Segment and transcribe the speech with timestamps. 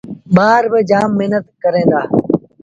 [0.35, 2.01] ٻآر با جآم مهنت ڪريݩ دآ۔